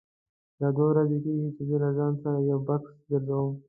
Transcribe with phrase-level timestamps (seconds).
[0.59, 3.51] دا دوه ورځې کېږي زه له ځان سره یو بکس ګرځوم.